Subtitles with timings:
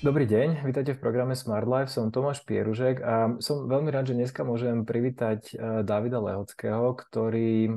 [0.00, 4.16] Dobrý deň, vítajte v programe Smart Life, som Tomáš Pieružek a som veľmi rád, že
[4.16, 7.72] dneska môžem privítať eh, Davida Lehockého, ktorý eh,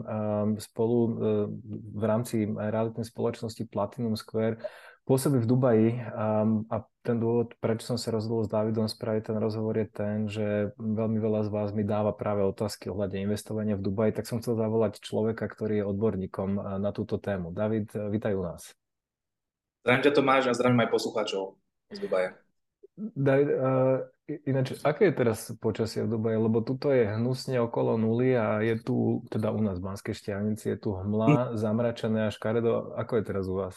[0.55, 1.12] spolu eh,
[1.91, 4.63] v rámci realitnej spoločnosti Platinum Square
[5.04, 5.88] pôsobí v Dubaji
[6.71, 10.71] a ten dôvod, prečo som sa rozhodol s Davidom spraviť ten rozhovor je ten, že
[10.80, 14.55] veľmi veľa z vás mi dáva práve otázky ohľadne investovania v Dubaji, tak som chcel
[14.55, 17.52] zavolať človeka, ktorý je odborníkom na túto tému.
[17.52, 18.71] David, vítaj u nás.
[19.84, 21.62] Zdravím ťa Tomáš a zdravím aj poslucháčov
[21.95, 22.29] z Dubaja.
[22.93, 24.05] David, uh,
[24.45, 26.38] ináč, aké je teraz počasie v Dubaji?
[26.38, 30.73] Lebo tuto je hnusne okolo nuly a je tu, teda u nás v Banskej Štiavnici,
[30.73, 31.57] je tu hmla, hm.
[31.57, 32.93] zamračené a škaredo.
[32.93, 33.75] Ako je teraz u vás?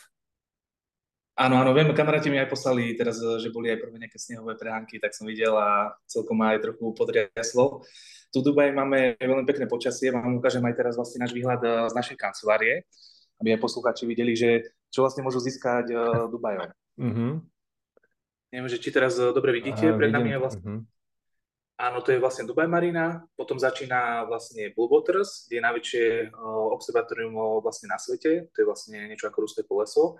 [1.36, 4.96] Áno, áno, viem, kamaráti mi aj poslali teraz, že boli aj prvé nejaké snehové prehánky,
[4.96, 7.84] tak som videl a celkom aj trochu podriaslo.
[8.32, 11.72] Tu v Dubaji máme veľmi pekné počasie, vám ukážem aj teraz vlastne náš výhľad eh,
[11.88, 12.88] z našej kancelárie,
[13.44, 15.92] aby aj poslucháči videli, že čo vlastne môžu získať
[16.32, 16.72] Dubajom.
[16.96, 17.55] Mm-hmm.
[18.56, 20.64] Neviem, že či teraz eh, dobre vidíte, Aha, pred nami je vlastne...
[20.64, 20.80] Uh-huh.
[21.76, 26.72] Áno, to je vlastne Dubaj Marina, potom začína vlastne Blue Waters, kde je najväčšie uh,
[26.72, 30.16] observatórium uh, vlastne na svete, to je vlastne niečo ako Ruské poleso.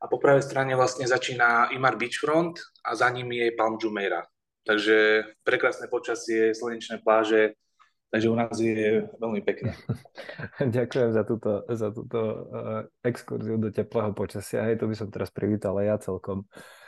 [0.00, 4.24] A po pravej strane vlastne začína Imar Beachfront a za ním je Palm Jumeirah.
[4.64, 7.60] Takže prekrásne počasie, slnečné pláže,
[8.08, 9.76] takže u nás je veľmi pekné.
[10.80, 14.64] Ďakujem za túto, za túto uh, exkurziu do teplého počasia.
[14.64, 16.48] Hej, to by som teraz privítal aj ja celkom.
[16.48, 16.85] Uh,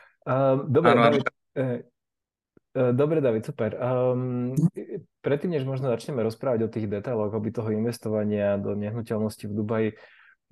[0.69, 3.73] dobre, ano, David, uh, dobre, David, super.
[3.81, 4.53] Um,
[5.25, 9.89] predtým, než možno začneme rozprávať o tých detailoch, oby toho investovania do nehnuteľnosti v Dubaji,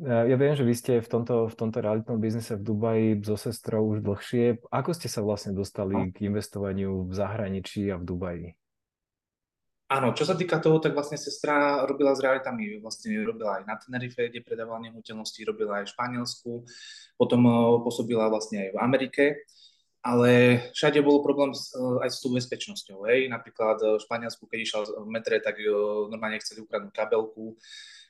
[0.02, 3.36] uh, ja viem, že vy ste v tomto, v tomto realitnom biznise v Dubaji so
[3.36, 4.64] sestrou už dlhšie.
[4.72, 8.48] Ako ste sa vlastne dostali k investovaniu v zahraničí a v Dubaji?
[9.86, 13.78] Áno, čo sa týka toho, tak vlastne sestra robila s realitami, vlastne robila aj na
[13.78, 16.50] Tenerife, kde predávala nehnuteľnosti, robila aj v Španielsku,
[17.14, 17.40] potom
[17.86, 19.24] pôsobila vlastne aj v Amerike
[20.06, 20.30] ale
[20.70, 23.10] všade bol problém s, eh, aj s tou bezpečnosťou.
[23.10, 23.26] Hej.
[23.26, 25.66] Napríklad eh, v Španielsku, keď išiel v metre, tak eh,
[26.06, 27.58] normálne chceli ukradnúť kabelku.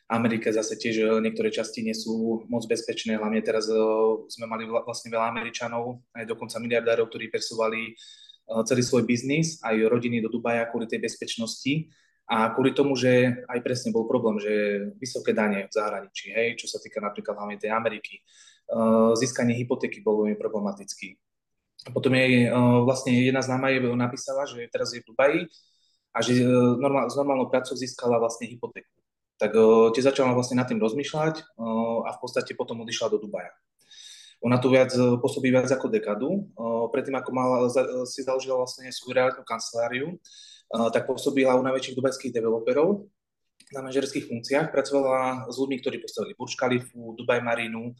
[0.06, 3.66] V Amerike zase tiež niektoré časti nie sú moc bezpečné, hlavne teraz
[4.30, 7.90] sme mali vlastne veľa Američanov, aj dokonca miliardárov, ktorí presúvali
[8.66, 11.90] celý svoj biznis, aj rodiny do Dubaja kvôli tej bezpečnosti.
[12.26, 14.50] A kvôli tomu, že aj presne bol problém, že
[14.98, 18.18] vysoké dane v zahraničí, hej, čo sa týka napríklad hlavne tej Ameriky,
[19.14, 21.14] získanie hypotéky bolo veľmi problematické
[21.86, 25.40] a potom jej uh, vlastne jedna známa jej napísala, že teraz je v Dubaji
[26.10, 26.42] a že
[26.82, 28.90] normál, s normálnou prácou získala vlastne hypotéku.
[29.38, 31.34] Tak uh, tie začala vlastne nad tým rozmýšľať
[32.06, 33.54] a v podstate potom odišla do Dubaja.
[34.44, 36.50] Ona tu viac pôsobí viac ako dekadu.
[36.52, 40.20] Uh, predtým, ako mala, za, si založila vlastne svoju realitnú kanceláriu,
[40.66, 43.06] tak pôsobila u najväčších dubajských developerov
[43.70, 44.74] na manažerských funkciách.
[44.74, 47.94] Pracovala s ľuďmi, ktorí postavili Burj Khalifu, Dubaj Marinu,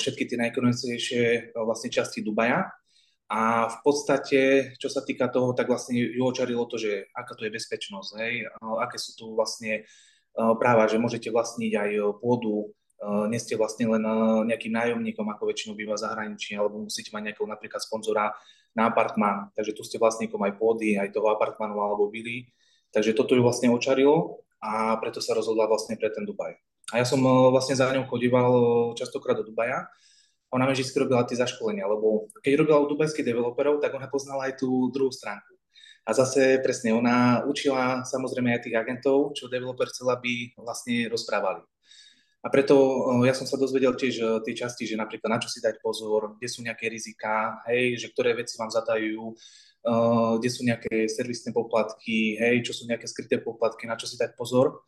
[0.00, 2.72] všetky tie najkonečnejšie uh, vlastne časti Dubaja.
[3.32, 4.40] A v podstate,
[4.76, 8.44] čo sa týka toho, tak vlastne ju očarilo to, že aká to je bezpečnosť, hej,
[8.60, 9.88] aké sú tu vlastne
[10.36, 11.90] práva, že môžete vlastniť aj
[12.20, 14.02] pôdu, nie ste vlastne len
[14.46, 18.30] nejakým nájomníkom, ako väčšinou býva zahraničí, alebo musíte mať nejakého napríklad sponzora
[18.72, 22.48] na apartmán, takže tu ste vlastníkom aj pôdy, aj toho apartmánu alebo vily.
[22.92, 26.56] Takže toto ju vlastne očarilo a preto sa rozhodla vlastne pre ten Dubaj.
[26.92, 28.64] A ja som eh, vlastne za ňou chodíval eh,
[29.00, 29.88] častokrát do Dubaja.
[30.52, 34.52] Ona mi vždy robila tie zaškolenia, lebo keď robila u dubajských developerov, tak ona poznala
[34.52, 35.48] aj tú druhú stránku.
[36.04, 41.64] A zase presne, ona učila samozrejme aj tých agentov, čo developer chcel, aby vlastne rozprávali.
[42.42, 42.74] A preto
[43.22, 46.36] eh, ja som sa dozvedel tiež tie časti, že napríklad na čo si dať pozor,
[46.36, 51.54] kde sú nejaké riziká, hej, že ktoré veci vám zatajú, uh, kde sú nejaké servisné
[51.54, 54.82] poplatky, hej, čo sú nejaké skryté poplatky, na čo si dať pozor.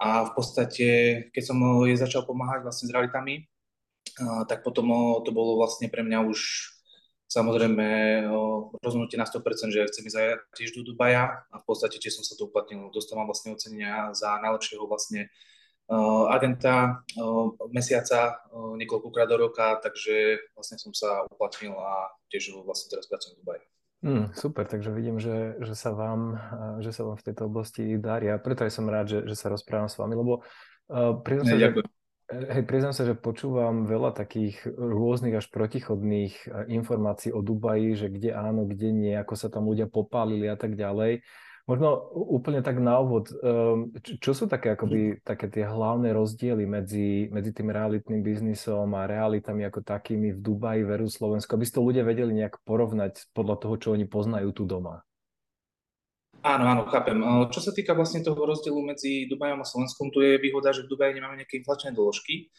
[0.00, 0.88] A v podstate,
[1.28, 3.44] keď som jej začal pomáhať vlastne s realitami,
[4.48, 4.88] tak potom
[5.20, 6.38] to bolo vlastne pre mňa už
[7.30, 7.86] samozrejme
[8.82, 10.18] rozhodnutie na 100%, že chcem ísť
[10.58, 12.90] tiež do Dubaja a v podstate tiež som sa tu uplatnil.
[12.90, 15.30] Dostávam vlastne ocenenia za najlepšieho vlastne
[16.30, 17.02] agenta
[17.74, 23.40] mesiaca niekoľkokrát do roka, takže vlastne som sa uplatnil a tiež vlastne teraz pracujem v
[23.42, 23.64] Dubaji.
[24.00, 26.40] Mm, super, takže vidím, že, že, sa vám,
[26.80, 29.52] že sa vám v tejto oblasti darí a preto aj som rád, že, že sa
[29.52, 30.40] rozprávam s vami, lebo
[30.88, 31.68] uh, priznám, sa, že,
[32.30, 36.32] hej, priznám sa, že počúvam veľa takých rôznych až protichodných
[36.72, 40.80] informácií o Dubaji, že kde áno, kde nie, ako sa tam ľudia popálili a tak
[40.80, 41.20] ďalej.
[41.70, 47.30] Možno úplne tak na úvod, ehm, čo sú také, akoby, také tie hlavné rozdiely medzi,
[47.30, 51.86] medzi tým realitným biznisom a realitami ako takými v Dubaji veru Slovensku, aby si to
[51.86, 55.06] ľudia vedeli nejak porovnať podľa toho, čo oni poznajú tu doma?
[56.42, 57.22] Áno, áno, chápem.
[57.54, 60.90] Čo sa týka vlastne toho rozdielu medzi Dubajom a Slovenskom, tu je výhoda, že v
[60.90, 62.50] Dubaji nemáme nejaké inflačné doložky,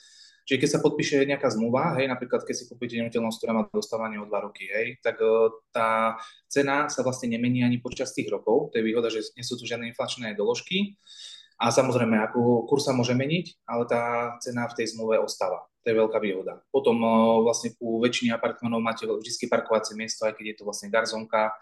[0.52, 4.20] Čiže keď sa podpíše nejaká zmluva, hej, napríklad keď si kúpite nehnuteľnosť, ktorá má dostávanie
[4.20, 6.20] o dva roky, hej, tak uh, tá
[6.52, 8.76] cena sa vlastne nemení ani počas tých rokov.
[8.76, 11.00] To je výhoda, že nie sú tu žiadne inflačné doložky.
[11.56, 15.72] A samozrejme, ako kurz sa môže meniť, ale tá cena v tej zmluve ostáva.
[15.82, 16.60] To je veľká výhoda.
[16.68, 20.92] Potom uh, vlastne u väčšiny apartmanov máte vždy parkovacie miesto, aj keď je to vlastne
[20.92, 21.56] garzonka,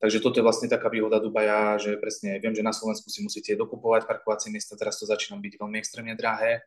[0.00, 3.52] Takže toto je vlastne taká výhoda Dubaja, že presne viem, že na Slovensku si musíte
[3.52, 6.64] dokupovať parkovacie miesta, teraz to začína byť veľmi extrémne drahé.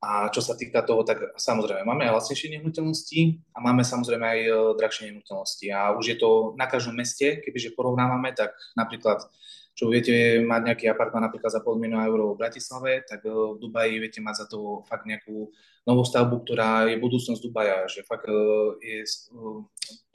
[0.00, 3.20] A čo sa týka toho, tak samozrejme máme aj lacnejšie nehnuteľnosti
[3.52, 4.50] a máme samozrejme aj e,
[4.80, 5.66] drahšie nehnuteľnosti.
[5.76, 9.28] A už je to na každom meste, kebyže porovnávame, tak napríklad,
[9.76, 13.60] čo viete mať nejaký apartman napríklad za pol milióna eur v Bratislave, tak e, v
[13.60, 15.52] Dubaji viete mať za to fakt nejakú
[15.84, 18.40] novú stavbu, ktorá je budúcnosť Dubaja, že fakt e,
[18.80, 19.04] je,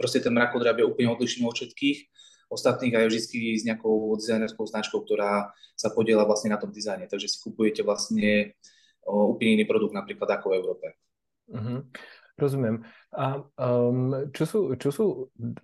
[0.01, 2.09] proste ten mrakodrap je úplne odlišný od všetkých
[2.49, 7.05] ostatných aj vždy s nejakou dizajnerskou značkou, ktorá sa podiela vlastne na tom dizajne.
[7.05, 8.57] Takže si kupujete vlastne
[9.05, 10.87] úplne iný produkt napríklad ako v Európe.
[11.49, 11.85] Uh-huh.
[12.35, 12.83] Rozumiem.
[13.15, 15.05] A um, čo, sú, čo sú,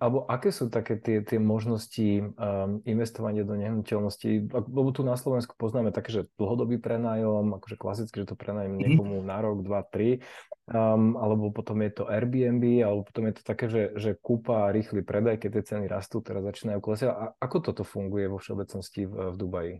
[0.00, 4.48] alebo aké sú také tie, tie možnosti um, investovania do nehnuteľností?
[4.48, 8.80] Lebo tu na Slovensku poznáme také, že dlhodobý prenájom, akože klasicky, že to prenajem mhm.
[8.80, 10.24] niekomu na rok, dva, tri,
[10.72, 15.04] um, alebo potom je to Airbnb, alebo potom je to také, že, že kúpa rýchly
[15.04, 17.12] predaj, keď tie ceny rastú, teraz začínajú klesať.
[17.12, 19.74] A ako toto funguje vo všeobecnosti v, v Dubaji?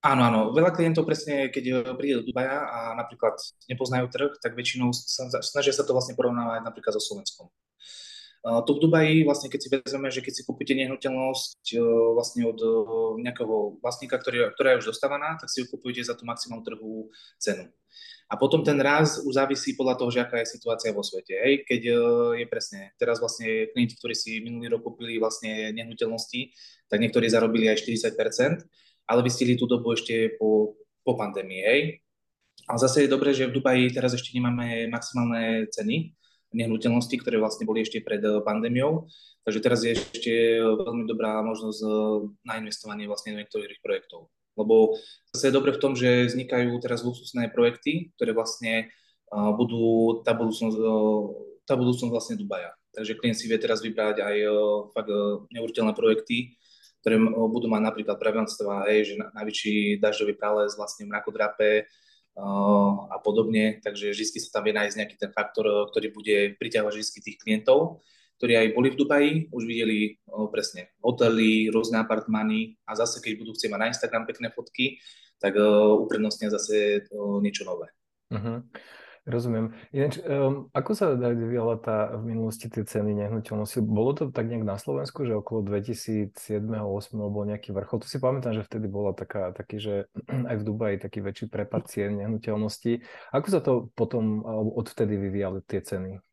[0.00, 0.40] Áno, áno.
[0.56, 3.36] Veľa klientov presne, keď eh, príde do Dubaja a napríklad
[3.68, 4.96] nepoznajú trh, tak väčšinou
[5.44, 7.52] snažia sa to vlastne porovnávať napríklad so Slovenskom.
[8.40, 11.84] Uh, tu v Dubaji, vlastne keď si vezmeme, že keď si kúpite nehnuteľnosť uh,
[12.16, 12.56] vlastne od
[13.20, 17.12] nejakého vlastníka, ktorý, ktorá je už dostávaná, tak si ju kupujete za tú maximálnu trhovú
[17.36, 17.68] cenu.
[18.32, 21.36] A potom ten raz už závisí podľa toho, že aká je situácia vo svete.
[21.36, 21.68] Hej?
[21.68, 21.80] Keď
[22.40, 26.54] je presne, teraz vlastne klienti, ktorí si minulý rok kúpili vlastne nehnuteľnosti,
[26.88, 28.64] tak niektorí zarobili aj 40%,
[29.10, 31.80] ale vystihli tú dobu ešte po, po pandémii, hej.
[32.70, 36.14] Ale zase je dobré, že v Dubaji teraz ešte nemáme maximálne ceny
[36.54, 39.10] nehnuteľnosti, ktoré vlastne boli ešte pred eh, pandémiou.
[39.40, 41.90] Takže teraz je ešte veľmi dobrá možnosť eh,
[42.46, 44.30] na investovanie vlastne niektorých projektov.
[44.58, 44.98] Lebo
[45.34, 48.90] zase je dobre v tom, že vznikajú teraz luxusné projekty, ktoré vlastne
[49.30, 50.76] uh, budú tá budúcnosť,
[51.64, 52.74] tá budúcnosť vlastne Dubaja.
[52.92, 54.36] Takže klient si vie teraz vybrať aj
[54.90, 55.08] fakt
[55.54, 56.59] neuveriteľné projekty,
[57.00, 57.16] ktoré
[57.48, 61.88] budú mať napríklad prevenstva, hej, že najväčší dažďový prales vlastne mrakodrape
[63.10, 67.20] a podobne, takže vždy sa tam vie nájsť nejaký ten faktor, ktorý bude priťahovať vždy
[67.20, 68.00] tých klientov,
[68.40, 70.16] ktorí aj boli v Dubaji, už videli
[70.48, 74.96] presne hotely, rôzne apartmány a zase keď budú chcieť mať na Instagram pekné fotky,
[75.36, 75.56] tak
[76.00, 77.04] uprednostnia zase
[77.44, 77.92] niečo nové.
[78.32, 78.64] Uh-huh.
[79.28, 79.76] Rozumiem.
[79.92, 83.84] Ináč, um, ako sa vyvíjala tá v minulosti tie ceny nehnuteľnosti?
[83.84, 86.72] Bolo to tak nejak na Slovensku, že okolo 2007-2008
[87.28, 88.00] bol nejaký vrchol?
[88.00, 89.94] To si pamätám, že vtedy bola taká, taký, že
[90.50, 93.04] aj v Dubaji taký väčší prepad cien nehnuteľností.
[93.36, 94.40] Ako sa to potom,
[94.80, 96.29] odvtedy vyvíjali tie ceny?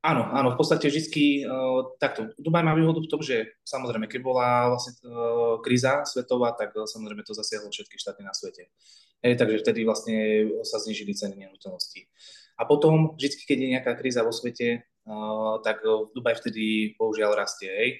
[0.00, 2.32] Áno, áno, v podstate vždy uh, takto.
[2.40, 6.88] Dubaj má výhodu v tom, že samozrejme, keď bola vlastne uh, kríza svetová, tak uh,
[6.88, 8.72] samozrejme to zasiahlo všetky štáty na svete.
[9.20, 10.16] Hej, takže vtedy vlastne
[10.64, 12.08] sa znižili ceny nehnuteľností.
[12.56, 17.68] A potom, vždy, keď je nejaká kríza vo svete, uh, tak Dubaj vtedy bohužiaľ rastie.
[17.68, 17.90] Hej.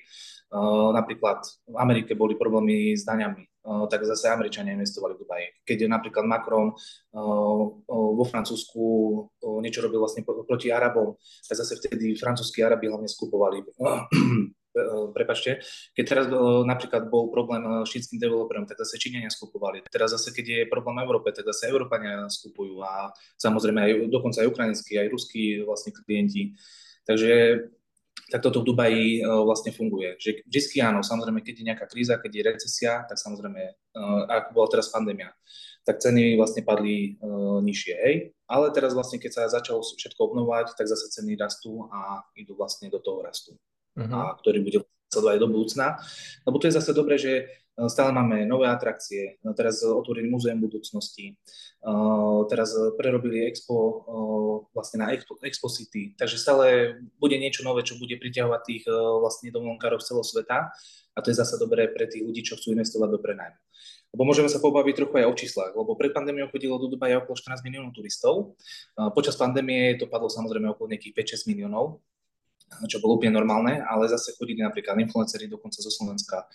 [0.48, 5.46] Uh, napríklad v Amerike boli problémy s daňami, uh, tak zase Američania investovali v Dubaji.
[5.68, 6.72] Keď je napríklad Macron
[7.90, 8.82] vo Francúzsku
[9.60, 13.60] niečo robil vlastne proti Arabom, tak zase vtedy francúzskí Arabi hlavne skupovali
[15.10, 15.58] prepačte,
[15.98, 16.26] keď teraz
[16.62, 19.82] napríklad bol problém s čínskym developerom, tak zase Číňania skupovali.
[19.90, 24.46] Teraz zase, keď je problém v Európe, tak zase Európania skupujú a samozrejme aj dokonca
[24.46, 26.54] aj ukrajinskí, aj ruskí vlastne klienti.
[27.02, 27.58] Takže
[28.30, 30.14] tak toto v Dubaji uh, vlastne funguje.
[30.22, 33.62] Že vždy áno, samozrejme, keď je nejaká kríza, keď je recesia, tak samozrejme,
[33.98, 35.34] uh, ako bola teraz pandémia,
[35.82, 38.14] tak ceny vlastne padli uh, nižšie, hej.
[38.46, 42.86] Ale teraz vlastne, keď sa začalo všetko obnovať, tak zase ceny rastú a idú vlastne
[42.86, 43.58] do toho rastu.
[43.98, 44.14] Uh-huh.
[44.14, 44.78] A ktorý bude
[45.10, 45.98] sledovať do budúcna.
[46.46, 47.50] Lebo to je zase dobré, že
[47.88, 51.40] Stále máme nové atrakcie, teraz otvorili múzeum budúcnosti,
[52.52, 54.04] teraz prerobili expo
[54.76, 59.48] vlastne na expo, expo City, takže stále bude niečo nové, čo bude priťahovať tých vlastne
[59.48, 60.58] dovolenkárov z celého sveta
[61.16, 63.60] a to je zase dobré pre tých ľudí, čo chcú investovať do prenajmu.
[64.12, 67.38] Lebo môžeme sa pobaviť trochu aj o číslach, lebo pred pandémiou chodilo do Dubaja okolo
[67.38, 68.58] 14 miliónov turistov.
[69.14, 72.02] Počas pandémie to padlo samozrejme okolo nejakých 5-6 miliónov,
[72.86, 76.46] čo bolo úplne normálne, ale zase chodili napríklad influenceri dokonca zo Slovenska,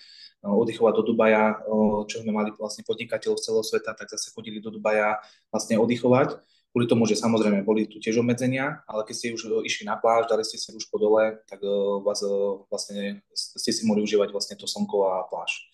[0.45, 1.57] oddychovať do Dubaja,
[2.05, 5.17] čo sme mali vlastne podnikateľov z celého sveta, tak zase chodili do Dubaja
[5.49, 6.37] vlastne oddychovať.
[6.75, 10.27] Kvôli tomu, že samozrejme boli tu tiež obmedzenia, ale keď ste už išli na pláž,
[10.27, 11.63] dali ste si rúško dole, tak
[12.03, 12.19] vás
[12.67, 15.71] vlastne ste si mohli užívať vlastne to slnko a pláž.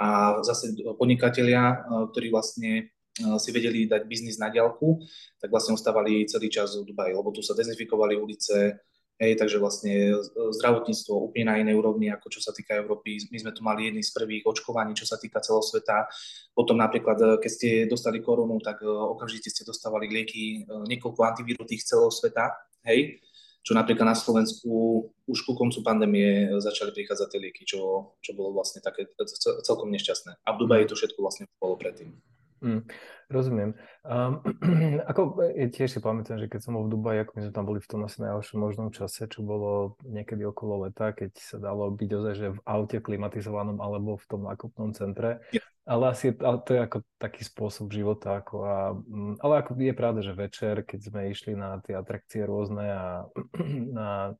[0.00, 1.84] A zase podnikatelia,
[2.16, 5.04] ktorí vlastne si vedeli dať biznis na diálku,
[5.36, 8.80] tak vlastne ostávali celý čas v Dubaji, lebo tu sa dezinfikovali ulice,
[9.18, 13.18] Hej, takže vlastne zdravotníctvo úplne na inej úrovni, ako čo sa týka Európy.
[13.34, 16.06] My sme tu mali jedný z prvých očkovaní, čo sa týka celého sveta.
[16.54, 22.14] Potom napríklad, keď ste dostali koronu, tak okamžite ste dostávali lieky, niekoľko antivíru tých celého
[22.14, 22.54] sveta.
[22.86, 23.18] Hej,
[23.66, 24.70] čo napríklad na Slovensku
[25.26, 29.10] už ku koncu pandémie začali prichádzať tie lieky, čo, čo bolo vlastne také
[29.66, 30.46] celkom nešťastné.
[30.46, 32.14] A v Dubaji to všetko vlastne bolo predtým.
[32.58, 32.82] Mm,
[33.30, 33.70] rozumiem.
[34.02, 34.42] Um,
[35.10, 37.66] ako ja tiež si pamätám, že keď som bol v Dubaji, ako my sme tam
[37.66, 41.90] boli v tom asi najhoršom možnom čase, čo bolo niekedy okolo leta, keď sa dalo
[41.94, 45.38] byť ozaj, že v aute klimatizovanom alebo v tom nákupnom centre.
[45.88, 48.44] Ale asi ale to je ako taký spôsob života.
[48.44, 52.44] Ako a, mm, ale ako je pravda, že večer, keď sme išli na tie atrakcie
[52.44, 53.04] rôzne a
[53.98, 54.36] na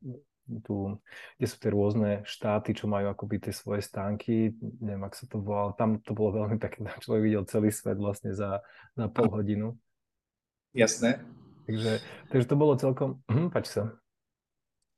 [0.65, 0.97] tu,
[1.37, 5.37] kde sú tie rôzne štáty, čo majú akoby tie svoje stánky, neviem, ak sa to
[5.39, 8.65] volalo, tam to bolo veľmi pekné, človek videl celý svet vlastne za,
[8.97, 9.77] za pol hodinu.
[10.73, 11.21] Jasné.
[11.69, 12.01] Takže,
[12.33, 13.93] takže to bolo celkom, hm, pač sa.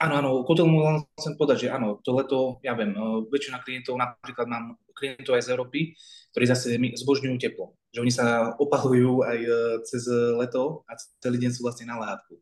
[0.01, 3.62] Áno, áno, k mu len chcem povedať, že áno, to leto, ja viem, e, väčšina
[3.62, 5.79] klientov, napríklad mám klientov aj z Európy,
[6.34, 7.77] ktorí zase zbožňujú teplo.
[7.91, 9.51] Že oni sa opalujú aj e,
[9.83, 12.39] cez leto a celý deň sú vlastne na látku.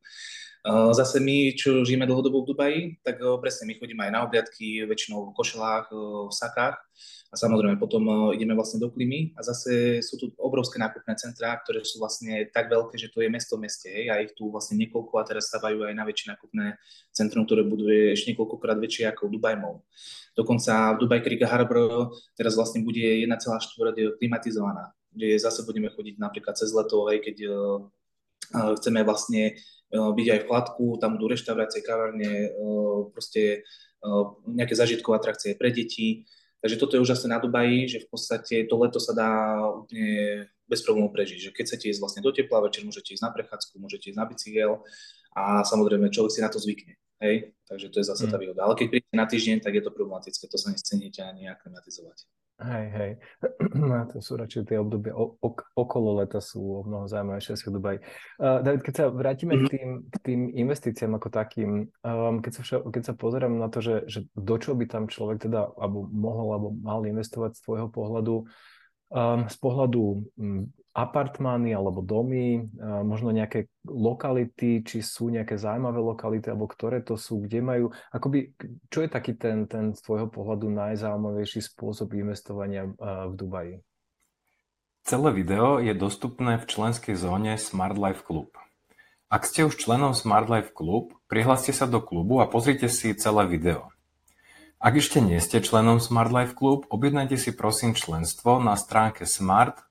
[0.91, 5.31] Zase my, čo žijeme dlhodobo v Dubaji, tak presne my chodíme aj na obliadky, väčšinou
[5.31, 5.87] v košelách,
[6.27, 6.75] v sakách
[7.31, 11.87] a samozrejme potom ideme vlastne do klimy a zase sú tu obrovské nákupné centrá, ktoré
[11.87, 14.75] sú vlastne tak veľké, že to je mesto v meste, hej, a ich tu vlastne
[14.83, 16.75] niekoľko a teraz stavajú aj na väčšie nákupné
[17.15, 19.79] centrum, ktoré buduje ešte niekoľkokrát väčšie ako Dubai Mall.
[20.35, 26.55] Dokonca v Dubai Kriga Harbor teraz vlastne bude 1,4 klimatizovaná, kde zase budeme chodiť napríklad
[26.57, 27.35] cez leto, hej, keď
[28.49, 29.57] chceme vlastne
[29.89, 32.53] Eh, byť aj v chladku, tam budú reštaurácie, kavárne,
[33.09, 33.65] proste
[34.47, 36.23] nejaké zažitkové atrakcie pre deti.
[36.63, 39.31] Takže toto je úžasné na Dubaji, že v podstate to leto sa dá
[39.67, 41.49] úplne bez problémov prežiť.
[41.49, 44.23] Že keď chcete ísť vlastne do tepla, večer môžete ísť na prechádzku, môžete ísť na
[44.23, 44.71] bicykel
[45.35, 46.95] a samozrejme človek si na to zvykne.
[47.19, 47.51] Hej?
[47.67, 48.43] Takže to je zase tá mm.
[48.47, 48.61] výhoda.
[48.63, 52.23] Ale keď prídete na týždeň, tak je to problematické, to sa nechcete ani aklimatizovať.
[52.59, 53.11] Hej, hej.
[54.11, 57.99] to sú radšej tie obdobia ok, okolo leta sú o mnoho zaujímavejšie asi v Dubaji.
[58.35, 59.71] Uh, David, keď sa vrátime k mhm.
[59.71, 63.79] tým, k tým investíciám ako takým, um, keď, sa však, keď sa pozerám na to,
[63.79, 67.87] že, že do čo by tam človek teda alebo mohol alebo mal investovať z tvojho
[67.87, 68.47] pohľadu, um,
[69.45, 70.03] z pohľadu
[70.37, 72.65] um, apartmány alebo domy,
[73.05, 78.51] možno nejaké lokality, či sú nejaké zaujímavé lokality, alebo ktoré to sú, kde majú, akoby,
[78.91, 83.75] čo je taký ten, ten z tvojho pohľadu najzaujímavejší spôsob investovania v Dubaji?
[85.07, 88.51] Celé video je dostupné v členskej zóne Smart Life Club.
[89.29, 93.45] Ak ste už členom Smart Life Club, prihláste sa do klubu a pozrite si celé
[93.47, 93.93] video.
[94.79, 99.83] Ak ešte nie ste členom Smart Life Club, objednajte si prosím členstvo na stránke smart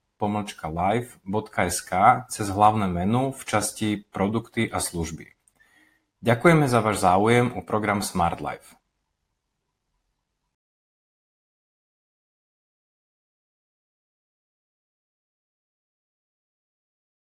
[0.65, 1.93] live.sk
[2.33, 5.37] cez hlavné menu v časti Produkty a služby.
[6.25, 8.78] Ďakujeme za váš záujem o program Smart Life.